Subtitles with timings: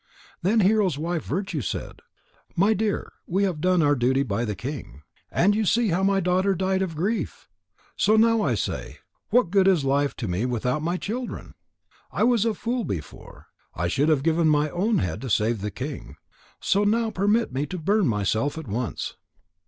[0.41, 1.99] Then Hero's wife Virtue said:
[2.55, 5.03] "My dear, we have done our duty by the king.
[5.29, 7.47] And you see how my daughter died of grief.
[7.95, 8.97] So now I say:
[9.29, 11.53] What good is life to me without my children?
[12.11, 13.49] I was a fool before.
[13.75, 16.15] I should have given my own head to save the king.
[16.59, 19.17] So now permit me to burn myself at once."